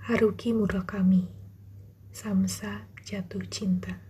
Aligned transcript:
Haruki 0.00 0.56
Murakami 0.56 1.28
Samsa 2.08 2.88
Jatuh 3.04 3.44
Cinta 3.52 4.00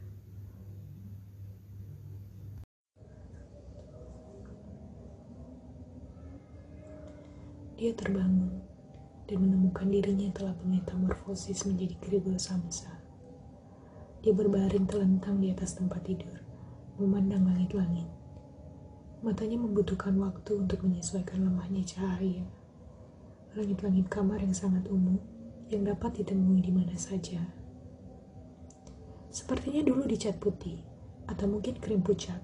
Dia 7.74 7.90
terbangun 7.90 8.62
dan 9.26 9.42
menemukan 9.42 9.90
dirinya 9.90 10.30
telah 10.30 10.54
bermetamorfosis 10.62 11.66
menjadi 11.66 11.98
Gregor 11.98 12.38
Samsa. 12.38 12.94
Dia 14.22 14.30
berbaring 14.30 14.86
telentang 14.86 15.42
di 15.42 15.50
atas 15.50 15.74
tempat 15.74 16.06
tidur, 16.06 16.38
memandang 17.02 17.50
langit-langit. 17.50 18.06
Matanya 19.26 19.58
membutuhkan 19.58 20.14
waktu 20.22 20.54
untuk 20.54 20.86
menyesuaikan 20.86 21.42
lemahnya 21.42 21.82
cahaya. 21.82 22.46
Langit-langit 23.58 24.06
kamar 24.06 24.38
yang 24.38 24.54
sangat 24.54 24.86
umum, 24.86 25.18
yang 25.70 25.86
dapat 25.86 26.18
ditemui 26.18 26.58
di 26.58 26.74
mana 26.74 26.98
saja. 26.98 27.38
Sepertinya 29.30 29.86
dulu 29.86 30.10
dicat 30.10 30.42
putih, 30.42 30.82
atau 31.30 31.46
mungkin 31.46 31.78
krim 31.78 32.02
pucat. 32.02 32.42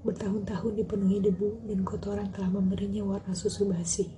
Bertahun-tahun 0.00 0.80
dipenuhi 0.80 1.20
debu 1.20 1.68
dan 1.68 1.84
kotoran 1.84 2.32
telah 2.32 2.48
memberinya 2.48 3.04
warna 3.04 3.36
susu 3.36 3.68
basi. 3.68 4.08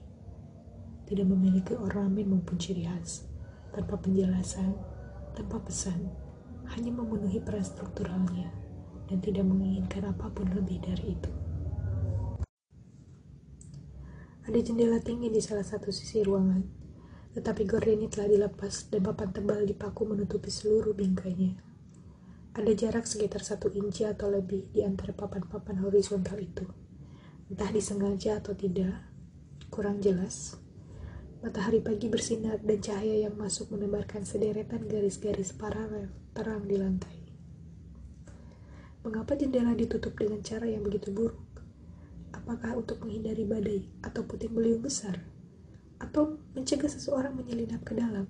Tidak 1.11 1.27
memiliki 1.27 1.75
ornamen 1.75 2.39
maupun 2.39 2.61
ciri 2.61 2.87
khas, 2.87 3.27
tanpa 3.75 3.99
penjelasan, 3.99 4.77
tanpa 5.35 5.59
pesan, 5.59 6.07
hanya 6.77 6.95
memenuhi 6.95 7.43
peran 7.43 7.65
strukturalnya 7.65 8.53
dan 9.09 9.19
tidak 9.25 9.43
menginginkan 9.49 10.13
apa 10.13 10.29
pun 10.31 10.47
lebih 10.53 10.79
dari 10.85 11.17
itu. 11.17 11.33
Ada 14.45 14.59
jendela 14.65 15.01
tinggi 15.01 15.33
di 15.33 15.41
salah 15.41 15.65
satu 15.65 15.89
sisi 15.89 16.21
ruangan, 16.25 16.88
tetapi 17.39 17.71
gorden 17.71 18.03
ini 18.03 18.11
telah 18.11 18.27
dilepas 18.27 18.91
dan 18.91 18.99
papan 19.07 19.31
tebal 19.31 19.63
dipaku 19.63 20.03
menutupi 20.11 20.51
seluruh 20.51 20.91
bingkainya. 20.91 21.55
Ada 22.59 22.75
jarak 22.75 23.07
sekitar 23.07 23.47
satu 23.47 23.71
inci 23.71 24.03
atau 24.03 24.27
lebih 24.27 24.75
di 24.75 24.83
antara 24.83 25.15
papan-papan 25.15 25.87
horizontal 25.87 26.35
itu. 26.43 26.67
Entah 27.47 27.71
disengaja 27.71 28.43
atau 28.43 28.59
tidak, 28.59 29.07
kurang 29.71 30.03
jelas. 30.03 30.59
Matahari 31.39 31.79
pagi 31.79 32.11
bersinar 32.11 32.59
dan 32.59 32.83
cahaya 32.83 33.31
yang 33.31 33.39
masuk 33.39 33.71
menebarkan 33.71 34.27
sederetan 34.27 34.91
garis-garis 34.91 35.55
paralel 35.55 36.11
terang 36.35 36.67
di 36.67 36.75
lantai. 36.75 37.23
Mengapa 39.07 39.39
jendela 39.39 39.79
ditutup 39.79 40.19
dengan 40.19 40.43
cara 40.43 40.67
yang 40.67 40.83
begitu 40.83 41.15
buruk? 41.15 41.39
Apakah 42.35 42.83
untuk 42.83 42.99
menghindari 43.07 43.47
badai 43.47 43.87
atau 44.03 44.27
puting 44.27 44.51
beliung 44.51 44.83
besar? 44.83 45.38
Atau 45.99 46.39
mencegah 46.55 46.91
seseorang 46.91 47.35
menyelinap 47.35 47.83
ke 47.83 47.99
dalam? 47.99 48.27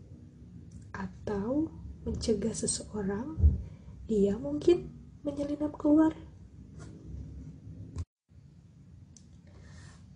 Atau 0.92 1.68
mencegah 2.08 2.56
seseorang, 2.56 3.36
dia 4.08 4.36
mungkin 4.40 4.88
menyelinap 5.20 5.76
keluar? 5.76 6.16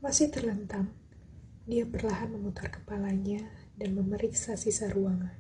Masih 0.03 0.33
terlentang, 0.34 0.91
dia 1.62 1.86
perlahan 1.86 2.34
memutar 2.34 2.73
kepalanya 2.73 3.39
dan 3.78 3.95
memeriksa 3.95 4.58
sisa 4.58 4.91
ruangan. 4.91 5.36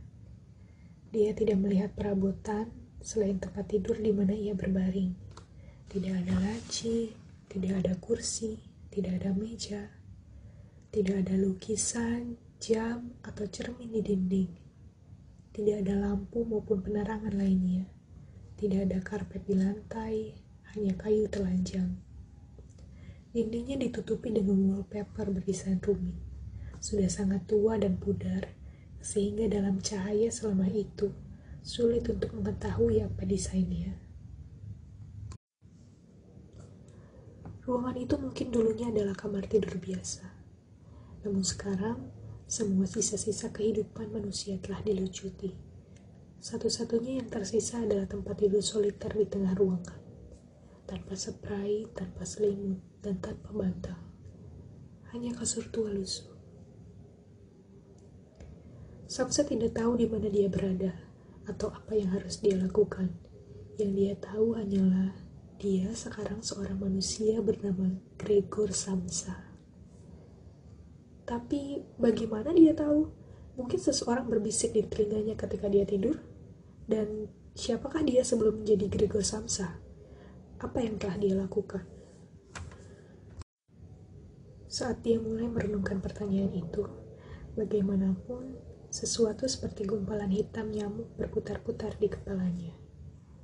Dia 1.10 1.34
tidak 1.34 1.58
melihat 1.58 1.90
perabotan 1.98 2.70
selain 3.02 3.42
tempat 3.42 3.68
tidur 3.68 3.98
di 3.98 4.14
mana 4.14 4.32
ia 4.32 4.54
berbaring. 4.54 5.12
Tidak 5.90 6.14
ada 6.14 6.34
laci, 6.38 7.10
tidak 7.50 7.84
ada 7.84 7.92
kursi, 7.98 8.56
tidak 8.88 9.20
ada 9.20 9.34
meja, 9.34 10.01
tidak 10.92 11.24
ada 11.24 11.40
lukisan, 11.40 12.36
jam, 12.60 13.16
atau 13.24 13.48
cermin 13.48 13.96
di 13.96 14.04
dinding. 14.04 14.52
Tidak 15.56 15.80
ada 15.80 15.96
lampu 15.96 16.44
maupun 16.44 16.84
penerangan 16.84 17.32
lainnya. 17.32 17.88
Tidak 18.60 18.92
ada 18.92 19.00
karpet 19.00 19.40
di 19.48 19.56
lantai, 19.56 20.36
hanya 20.76 20.92
kayu 21.00 21.32
telanjang. 21.32 21.96
Dindingnya 23.32 23.80
ditutupi 23.80 24.36
dengan 24.36 24.68
wallpaper 24.68 25.32
berdesain 25.32 25.80
rumit. 25.80 26.12
Sudah 26.76 27.08
sangat 27.08 27.48
tua 27.48 27.80
dan 27.80 27.96
pudar, 27.96 28.52
sehingga 29.00 29.48
dalam 29.48 29.80
cahaya 29.80 30.28
selama 30.28 30.68
itu 30.68 31.08
sulit 31.64 32.04
untuk 32.12 32.36
mengetahui 32.36 33.00
apa 33.00 33.24
desainnya. 33.24 33.96
Ruangan 37.64 37.96
itu 37.96 38.14
mungkin 38.20 38.46
dulunya 38.52 38.92
adalah 38.92 39.16
kamar 39.16 39.48
tidur 39.48 39.80
biasa. 39.80 40.41
Namun 41.22 41.42
sekarang, 41.46 42.10
semua 42.50 42.84
sisa-sisa 42.84 43.48
kehidupan 43.54 44.12
manusia 44.12 44.58
telah 44.58 44.82
dilucuti. 44.82 45.54
Satu-satunya 46.42 47.22
yang 47.22 47.28
tersisa 47.30 47.80
adalah 47.80 48.10
tempat 48.10 48.42
tidur 48.42 48.60
soliter 48.60 49.14
di 49.14 49.26
tengah 49.30 49.54
ruangan 49.54 50.02
tanpa 50.92 51.16
spray, 51.16 51.88
tanpa 51.96 52.26
selimut, 52.26 52.82
dan 53.00 53.16
tanpa 53.22 53.48
bantal. 53.54 53.96
Hanya 55.14 55.32
kasur 55.32 55.64
tua 55.72 55.88
lusuh. 55.88 56.28
Samsa 59.08 59.44
tidak 59.44 59.76
tahu 59.76 60.00
di 60.00 60.08
mana 60.08 60.28
dia 60.32 60.48
berada 60.48 60.92
atau 61.44 61.68
apa 61.68 61.96
yang 61.96 62.12
harus 62.16 62.40
dia 62.40 62.56
lakukan. 62.56 63.12
Yang 63.76 63.92
dia 63.96 64.14
tahu 64.20 64.56
hanyalah 64.56 65.12
dia 65.60 65.92
sekarang 65.92 66.40
seorang 66.40 66.80
manusia 66.80 67.40
bernama 67.44 67.92
Gregor 68.16 68.72
Samsa. 68.72 69.51
Tapi 71.32 71.80
bagaimana 71.96 72.52
dia 72.52 72.76
tahu? 72.76 73.08
Mungkin 73.56 73.80
seseorang 73.80 74.28
berbisik 74.28 74.76
di 74.76 74.84
telinganya 74.84 75.32
ketika 75.32 75.72
dia 75.72 75.88
tidur? 75.88 76.20
Dan 76.84 77.32
siapakah 77.56 78.04
dia 78.04 78.20
sebelum 78.20 78.60
menjadi 78.60 78.92
Gregor 78.92 79.24
Samsa? 79.24 79.80
apa 80.62 80.78
yang 80.78 80.94
telah 80.94 81.18
dia 81.18 81.34
lakukan. 81.34 81.82
Saat 84.70 85.02
dia 85.02 85.18
mulai 85.18 85.50
merenungkan 85.50 85.98
pertanyaan 85.98 86.54
itu, 86.54 86.86
bagaimanapun 87.58 88.56
sesuatu 88.88 89.44
seperti 89.50 89.84
gumpalan 89.84 90.30
hitam 90.30 90.70
nyamuk 90.70 91.10
berputar-putar 91.18 91.98
di 91.98 92.08
kepalanya. 92.08 92.72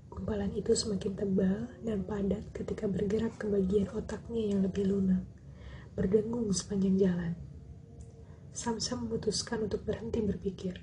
Gumpalan 0.09 0.55
itu 0.55 0.72
semakin 0.72 1.12
tebal 1.19 1.69
dan 1.82 2.06
padat 2.06 2.49
ketika 2.55 2.87
bergerak 2.87 3.34
ke 3.34 3.50
bagian 3.50 3.91
otaknya 3.93 4.55
yang 4.55 4.62
lebih 4.62 4.88
lunak, 4.88 5.26
berdengung 5.99 6.49
sepanjang 6.55 6.97
jalan. 6.97 7.34
Samsa 8.53 8.99
memutuskan 8.99 9.69
untuk 9.69 9.85
berhenti 9.85 10.25
berpikir. 10.25 10.81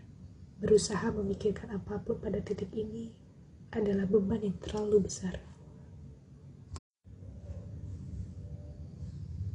Berusaha 0.61 1.11
memikirkan 1.11 1.75
apa 1.75 1.99
pun 1.99 2.21
pada 2.21 2.39
titik 2.39 2.71
ini 2.71 3.11
adalah 3.75 4.07
beban 4.07 4.39
yang 4.39 4.57
terlalu 4.61 5.03
besar. 5.09 5.41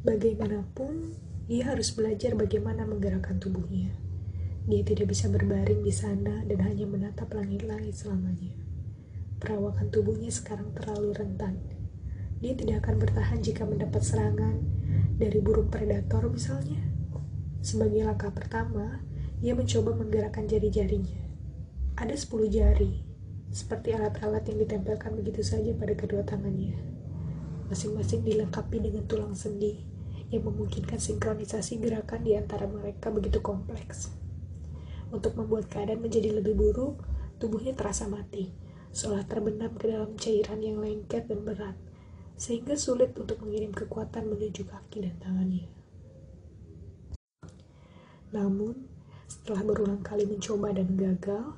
Bagaimanapun, 0.00 1.12
dia 1.44 1.68
harus 1.68 1.92
belajar 1.92 2.32
bagaimana 2.36 2.88
menggerakkan 2.88 3.36
tubuhnya. 3.36 3.92
Dia 4.68 4.84
tidak 4.84 5.12
bisa 5.12 5.28
berbaring 5.28 5.80
di 5.80 5.92
sana 5.92 6.44
dan 6.44 6.60
hanya 6.64 6.84
menatap 6.84 7.32
langit-langit 7.32 7.96
selamanya. 7.96 8.54
Perawakan 9.40 9.88
tubuhnya 9.88 10.28
sekarang 10.28 10.76
terlalu 10.76 11.16
rentan. 11.16 11.56
Dia 12.44 12.52
tidak 12.56 12.84
akan 12.84 12.96
bertahan 13.00 13.40
jika 13.40 13.64
mendapat 13.64 14.04
serangan 14.04 14.60
dari 15.16 15.40
burung 15.40 15.68
predator 15.72 16.28
misalnya. 16.28 16.89
Sebagai 17.60 18.08
langkah 18.08 18.32
pertama, 18.32 19.04
dia 19.40 19.52
mencoba 19.52 19.92
menggerakkan 19.92 20.48
jari-jarinya. 20.48 21.20
Ada 22.00 22.16
10 22.16 22.48
jari, 22.48 23.04
seperti 23.52 23.92
alat-alat 23.92 24.48
yang 24.48 24.64
ditempelkan 24.64 25.12
begitu 25.12 25.44
saja 25.44 25.68
pada 25.76 25.92
kedua 25.92 26.24
tangannya. 26.24 26.72
Masing-masing 27.68 28.24
dilengkapi 28.24 28.80
dengan 28.80 29.04
tulang 29.04 29.36
sendi 29.36 29.76
yang 30.30 30.46
memungkinkan 30.46 30.96
sinkronisasi 30.96 31.82
gerakan 31.82 32.24
di 32.24 32.38
antara 32.38 32.64
mereka 32.64 33.12
begitu 33.12 33.42
kompleks. 33.42 34.08
Untuk 35.10 35.34
membuat 35.34 35.66
keadaan 35.66 36.00
menjadi 36.00 36.38
lebih 36.38 36.54
buruk, 36.54 37.02
tubuhnya 37.42 37.74
terasa 37.74 38.06
mati, 38.06 38.54
seolah 38.94 39.26
terbenam 39.26 39.74
ke 39.74 39.90
dalam 39.90 40.14
cairan 40.14 40.62
yang 40.62 40.78
lengket 40.78 41.26
dan 41.26 41.42
berat, 41.42 41.76
sehingga 42.38 42.78
sulit 42.78 43.12
untuk 43.18 43.42
mengirim 43.42 43.74
kekuatan 43.74 44.30
menuju 44.30 44.64
kaki 44.70 45.04
dan 45.04 45.18
tangannya. 45.18 45.79
Namun, 48.30 48.74
setelah 49.26 49.62
berulang 49.62 50.02
kali 50.02 50.26
mencoba 50.26 50.74
dan 50.74 50.94
gagal, 50.94 51.54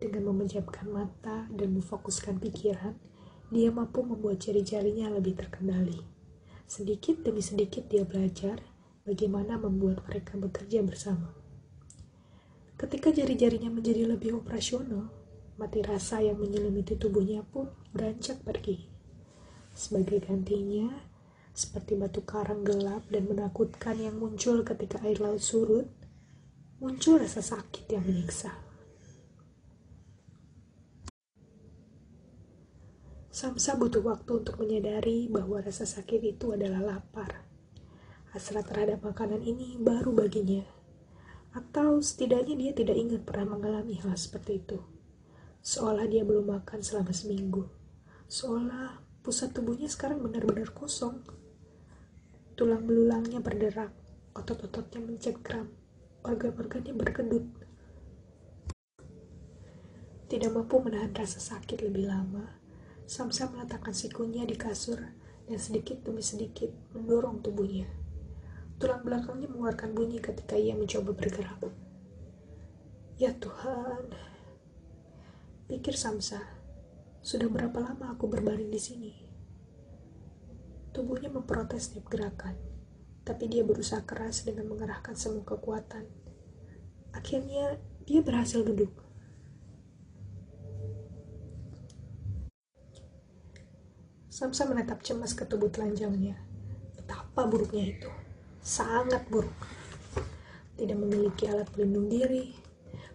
dengan 0.00 0.32
memejamkan 0.32 0.88
mata 0.88 1.44
dan 1.52 1.76
memfokuskan 1.76 2.40
pikiran, 2.40 2.96
dia 3.52 3.68
mampu 3.68 4.00
membuat 4.00 4.40
jari-jarinya 4.40 5.12
lebih 5.12 5.36
terkendali. 5.36 6.00
Sedikit 6.64 7.20
demi 7.20 7.44
sedikit 7.44 7.84
dia 7.90 8.08
belajar 8.08 8.64
bagaimana 9.04 9.60
membuat 9.60 10.06
mereka 10.08 10.40
bekerja 10.40 10.80
bersama. 10.80 11.36
Ketika 12.80 13.12
jari-jarinya 13.12 13.68
menjadi 13.68 14.08
lebih 14.08 14.40
operasional, 14.40 15.12
mati 15.60 15.84
rasa 15.84 16.24
yang 16.24 16.40
menyelimuti 16.40 16.96
tubuhnya 16.96 17.44
pun 17.44 17.68
beranjak 17.92 18.40
pergi. 18.40 18.88
Sebagai 19.76 20.24
gantinya, 20.24 20.88
seperti 21.52 22.00
batu 22.00 22.24
karang 22.24 22.64
gelap 22.64 23.04
dan 23.12 23.28
menakutkan 23.28 24.00
yang 24.00 24.16
muncul 24.16 24.64
ketika 24.64 24.96
air 25.04 25.20
laut 25.20 25.44
surut, 25.44 25.92
muncul 26.80 27.20
rasa 27.20 27.44
sakit 27.44 27.92
yang 27.92 28.00
menyiksa. 28.08 28.56
Samsa 33.28 33.76
butuh 33.76 34.00
waktu 34.00 34.40
untuk 34.40 34.56
menyadari 34.56 35.28
bahwa 35.28 35.60
rasa 35.60 35.84
sakit 35.84 36.24
itu 36.24 36.56
adalah 36.56 36.80
lapar. 36.80 37.44
Hasrat 38.32 38.64
terhadap 38.64 39.04
makanan 39.04 39.44
ini 39.44 39.76
baru 39.76 40.16
baginya. 40.16 40.64
Atau 41.52 42.00
setidaknya 42.00 42.56
dia 42.56 42.72
tidak 42.72 42.96
ingat 42.96 43.22
pernah 43.28 43.60
mengalami 43.60 44.00
hal 44.00 44.16
seperti 44.16 44.64
itu. 44.64 44.80
Seolah 45.60 46.08
dia 46.08 46.24
belum 46.24 46.48
makan 46.48 46.80
selama 46.80 47.12
seminggu. 47.12 47.68
Seolah 48.24 49.04
pusat 49.20 49.52
tubuhnya 49.52 49.92
sekarang 49.92 50.24
benar-benar 50.24 50.72
kosong. 50.72 51.20
Tulang 52.56 52.88
belulangnya 52.88 53.44
berderak, 53.44 53.92
otot-ototnya 54.32 55.00
mencengkram, 55.04 55.79
organ-organnya 56.24 56.92
berkedut. 56.92 57.46
Tidak 60.30 60.50
mampu 60.54 60.78
menahan 60.78 61.10
rasa 61.10 61.42
sakit 61.42 61.82
lebih 61.82 62.06
lama, 62.06 62.60
Samsa 63.10 63.50
meletakkan 63.50 63.90
sikunya 63.90 64.46
di 64.46 64.54
kasur 64.54 65.02
dan 65.50 65.58
sedikit 65.58 66.06
demi 66.06 66.22
sedikit 66.22 66.70
mendorong 66.94 67.42
tubuhnya. 67.42 67.90
Tulang 68.78 69.02
belakangnya 69.02 69.50
mengeluarkan 69.50 69.90
bunyi 69.90 70.22
ketika 70.22 70.54
ia 70.54 70.78
mencoba 70.78 71.10
bergerak. 71.18 71.58
Ya 73.18 73.34
Tuhan, 73.34 74.14
pikir 75.66 75.98
Samsa, 75.98 76.38
sudah 77.20 77.50
berapa 77.50 77.82
lama 77.82 78.14
aku 78.14 78.30
berbaring 78.30 78.70
di 78.70 78.78
sini? 78.78 79.12
Tubuhnya 80.94 81.34
memprotes 81.34 81.90
setiap 81.90 82.06
gerakan, 82.06 82.54
tapi 83.24 83.46
dia 83.46 83.62
berusaha 83.62 84.02
keras 84.02 84.42
dengan 84.42 84.68
mengerahkan 84.70 85.14
semua 85.14 85.44
kekuatan. 85.44 86.04
Akhirnya, 87.12 87.78
dia 88.06 88.20
berhasil 88.24 88.62
duduk. 88.64 88.90
Samsa 94.30 94.64
menatap 94.64 95.04
cemas 95.04 95.36
ke 95.36 95.44
tubuh 95.44 95.68
telanjangnya. 95.68 96.38
Betapa 96.96 97.44
buruknya 97.44 97.92
itu. 97.92 98.10
Sangat 98.64 99.28
buruk. 99.28 99.52
Tidak 100.80 100.96
memiliki 100.96 101.44
alat 101.44 101.68
pelindung 101.68 102.08
diri, 102.08 102.56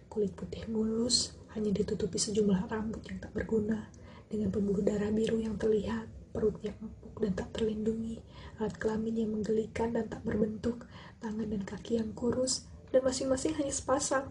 kulit 0.06 0.32
putih 0.38 0.64
mulus, 0.70 1.34
hanya 1.58 1.74
ditutupi 1.74 2.16
sejumlah 2.16 2.70
rambut 2.70 3.02
yang 3.10 3.18
tak 3.18 3.34
berguna, 3.34 3.90
dengan 4.30 4.54
pembuluh 4.54 4.86
darah 4.86 5.10
biru 5.10 5.42
yang 5.42 5.58
terlihat, 5.58 6.06
perutnya 6.36 6.76
empuk 6.76 7.16
dan 7.24 7.32
tak 7.32 7.48
terlindungi, 7.56 8.20
alat 8.60 8.76
kelamin 8.76 9.24
yang 9.24 9.30
menggelikan 9.32 9.96
dan 9.96 10.12
tak 10.12 10.20
berbentuk, 10.20 10.84
tangan 11.24 11.48
dan 11.48 11.64
kaki 11.64 11.96
yang 11.96 12.12
kurus, 12.12 12.68
dan 12.92 13.00
masing-masing 13.00 13.56
hanya 13.56 13.72
sepasang, 13.72 14.28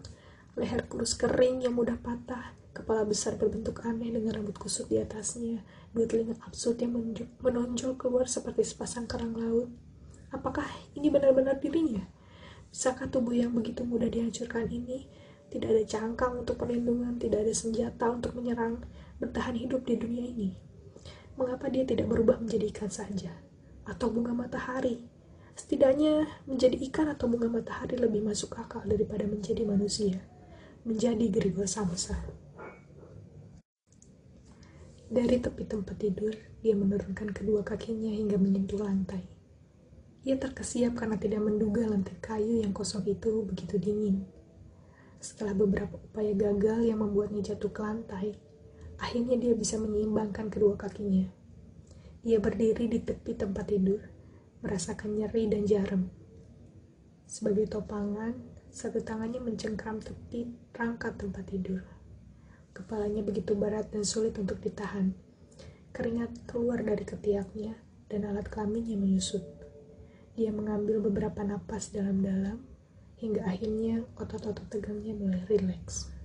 leher 0.54 0.86
kurus 0.86 1.18
kering 1.18 1.66
yang 1.66 1.74
mudah 1.74 1.98
patah, 1.98 2.54
Kepala 2.76 3.08
besar 3.08 3.40
berbentuk 3.40 3.88
aneh 3.88 4.12
dengan 4.12 4.36
rambut 4.36 4.60
kusut 4.60 4.92
di 4.92 5.00
atasnya, 5.00 5.64
dua 5.96 6.04
telinga 6.04 6.36
absurd 6.44 6.76
yang 6.76 6.92
menonjol 7.40 7.96
keluar 7.96 8.28
seperti 8.28 8.68
sepasang 8.68 9.08
kerang 9.08 9.32
laut. 9.32 9.72
Apakah 10.28 10.68
ini 10.92 11.08
benar-benar 11.08 11.56
dirinya? 11.56 12.04
Bisakah 12.68 13.08
tubuh 13.08 13.32
yang 13.32 13.56
begitu 13.56 13.80
mudah 13.80 14.12
dihancurkan 14.12 14.68
ini 14.68 15.08
tidak 15.48 15.72
ada 15.72 15.84
cangkang 15.88 16.44
untuk 16.44 16.60
perlindungan, 16.60 17.16
tidak 17.16 17.48
ada 17.48 17.54
senjata 17.56 18.12
untuk 18.12 18.36
menyerang, 18.36 18.84
bertahan 19.24 19.56
hidup 19.56 19.80
di 19.88 19.96
dunia 19.96 20.28
ini? 20.28 20.52
Mengapa 21.36 21.68
dia 21.68 21.84
tidak 21.84 22.08
berubah 22.08 22.40
menjadi 22.40 22.72
ikan 22.72 22.88
saja? 22.88 23.28
Atau 23.84 24.08
bunga 24.08 24.32
matahari? 24.32 25.04
Setidaknya 25.52 26.24
menjadi 26.48 26.80
ikan 26.88 27.12
atau 27.12 27.28
bunga 27.28 27.52
matahari 27.52 28.00
lebih 28.00 28.24
masuk 28.24 28.56
akal 28.56 28.80
daripada 28.88 29.28
menjadi 29.28 29.68
manusia, 29.68 30.16
menjadi 30.88 31.28
Gregor 31.28 31.68
Samsa. 31.68 32.16
Dari 35.12 35.36
tepi 35.36 35.68
tempat 35.68 35.96
tidur, 36.00 36.32
dia 36.64 36.72
menurunkan 36.72 37.30
kedua 37.36 37.60
kakinya 37.60 38.10
hingga 38.16 38.40
menyentuh 38.40 38.80
lantai. 38.80 39.22
Ia 40.24 40.40
terkesiap 40.40 40.98
karena 40.98 41.20
tidak 41.20 41.44
menduga 41.44 41.84
lantai 41.86 42.16
kayu 42.18 42.64
yang 42.64 42.72
kosong 42.72 43.04
itu 43.06 43.44
begitu 43.44 43.76
dingin. 43.76 44.24
Setelah 45.20 45.52
beberapa 45.52 46.00
upaya 46.00 46.32
gagal 46.32 46.90
yang 46.90 47.04
membuatnya 47.04 47.54
jatuh 47.54 47.70
ke 47.70 47.80
lantai, 47.84 48.34
akhirnya 49.00 49.36
dia 49.36 49.52
bisa 49.52 49.76
menyeimbangkan 49.76 50.48
kedua 50.48 50.76
kakinya. 50.76 51.28
Ia 52.26 52.42
berdiri 52.42 52.90
di 52.90 52.98
tepi 52.98 53.38
tempat 53.38 53.70
tidur, 53.70 54.02
merasakan 54.64 55.14
nyeri 55.20 55.46
dan 55.46 55.62
jarum. 55.62 56.10
Sebagai 57.26 57.70
topangan, 57.70 58.34
satu 58.70 59.02
tangannya 59.02 59.38
mencengkram 59.38 60.02
tepi 60.02 60.52
rangka 60.74 61.14
tempat 61.14 61.46
tidur. 61.48 61.80
Kepalanya 62.76 63.24
begitu 63.24 63.56
berat 63.56 63.88
dan 63.88 64.04
sulit 64.04 64.36
untuk 64.36 64.60
ditahan. 64.60 65.16
Keringat 65.94 66.44
keluar 66.44 66.84
dari 66.84 67.08
ketiaknya 67.08 67.72
dan 68.12 68.28
alat 68.28 68.50
kelaminnya 68.52 69.00
menyusut. 69.00 69.42
Dia 70.36 70.52
mengambil 70.52 71.00
beberapa 71.00 71.40
napas 71.40 71.88
dalam-dalam 71.94 72.60
hingga 73.16 73.48
akhirnya 73.48 74.04
otot-otot 74.20 74.68
tegangnya 74.68 75.16
mulai 75.16 75.40
rileks. 75.48 76.15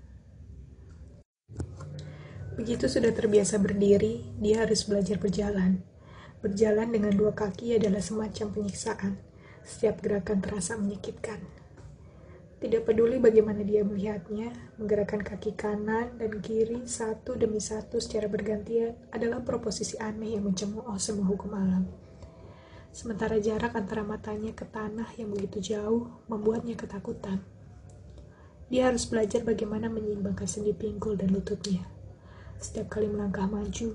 Begitu 2.59 2.91
sudah 2.91 3.15
terbiasa 3.15 3.63
berdiri, 3.63 4.27
dia 4.35 4.67
harus 4.67 4.83
belajar 4.83 5.15
berjalan. 5.15 5.79
Berjalan 6.43 6.91
dengan 6.91 7.15
dua 7.15 7.31
kaki 7.31 7.79
adalah 7.79 8.03
semacam 8.03 8.51
penyiksaan. 8.51 9.15
Setiap 9.63 10.03
gerakan 10.03 10.43
terasa 10.43 10.75
menyakitkan. 10.75 11.39
Tidak 12.61 12.85
peduli 12.85 13.17
bagaimana 13.17 13.65
dia 13.65 13.81
melihatnya, 13.81 14.53
menggerakkan 14.77 15.25
kaki 15.25 15.57
kanan 15.57 16.13
dan 16.19 16.43
kiri 16.43 16.85
satu 16.85 17.33
demi 17.33 17.57
satu 17.57 17.97
secara 17.97 18.29
bergantian 18.29 18.93
adalah 19.09 19.41
proposisi 19.41 19.97
aneh 19.97 20.37
yang 20.37 20.45
mencemooh 20.45 20.93
semua 21.01 21.25
hukum 21.25 21.55
alam. 21.57 21.89
Sementara 22.91 23.39
jarak 23.39 23.73
antara 23.73 24.03
matanya 24.03 24.51
ke 24.51 24.67
tanah 24.67 25.07
yang 25.15 25.31
begitu 25.31 25.73
jauh 25.73 26.11
membuatnya 26.27 26.75
ketakutan. 26.75 27.39
Dia 28.67 28.91
harus 28.91 29.07
belajar 29.07 29.41
bagaimana 29.47 29.87
menyeimbangkan 29.87 30.45
sendi 30.45 30.75
pinggul 30.75 31.15
dan 31.15 31.31
lututnya. 31.31 32.00
Setiap 32.61 32.93
kali 32.93 33.09
melangkah 33.09 33.49
maju, 33.49 33.89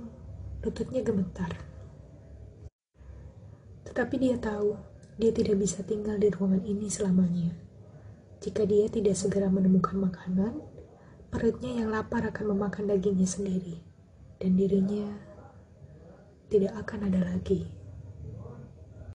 lututnya 0.66 0.98
gemetar. 1.06 1.54
Tetapi 3.86 4.14
dia 4.18 4.34
tahu, 4.42 4.74
dia 5.22 5.30
tidak 5.30 5.62
bisa 5.62 5.86
tinggal 5.86 6.18
di 6.18 6.26
ruangan 6.34 6.66
ini 6.66 6.90
selamanya. 6.90 7.54
Jika 8.42 8.66
dia 8.66 8.90
tidak 8.90 9.14
segera 9.14 9.46
menemukan 9.46 9.94
makanan, 9.94 10.58
perutnya 11.30 11.78
yang 11.78 11.94
lapar 11.94 12.26
akan 12.26 12.58
memakan 12.58 12.90
dagingnya 12.90 13.30
sendiri, 13.30 13.78
dan 14.42 14.58
dirinya 14.58 15.14
tidak 16.50 16.74
akan 16.74 17.06
ada 17.06 17.22
lagi. 17.22 17.70